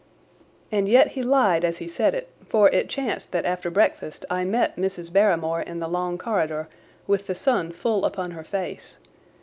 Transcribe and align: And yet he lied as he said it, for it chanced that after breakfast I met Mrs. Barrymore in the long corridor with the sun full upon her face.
And 0.71 0.89
yet 0.89 1.09
he 1.09 1.21
lied 1.21 1.63
as 1.63 1.77
he 1.77 1.87
said 1.87 2.15
it, 2.15 2.29
for 2.49 2.69
it 2.69 2.89
chanced 2.89 3.31
that 3.33 3.45
after 3.45 3.69
breakfast 3.69 4.25
I 4.31 4.43
met 4.45 4.75
Mrs. 4.75 5.13
Barrymore 5.13 5.61
in 5.61 5.77
the 5.79 5.87
long 5.87 6.17
corridor 6.17 6.67
with 7.05 7.27
the 7.27 7.35
sun 7.35 7.71
full 7.71 8.03
upon 8.03 8.31
her 8.31 8.43
face. 8.43 8.97